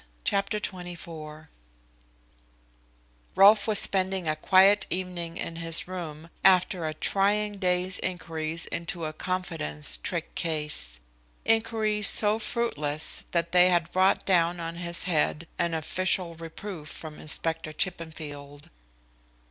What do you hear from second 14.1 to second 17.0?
down on his head an official reproof